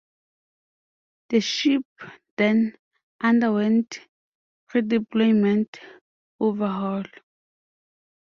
The 1.29 1.41
ship 1.41 1.83
then 2.35 2.75
underwent 3.21 3.99
predeployment 4.67 5.77
overhaul. 6.39 7.03